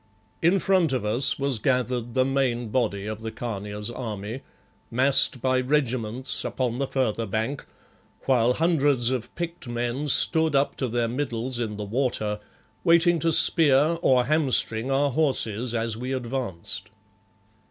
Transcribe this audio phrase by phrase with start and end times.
[0.41, 4.41] In front of us was gathered the main body of the Khania's army,
[4.89, 7.67] massed by regiments upon the further bank,
[8.23, 12.39] while hundreds of picked men stood up to their middles in the water,
[12.83, 16.89] waiting to spear or hamstring our horses as we advanced.